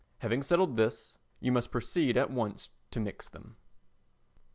[0.17, 3.55] Having settled this, you must proceed at once to mix them.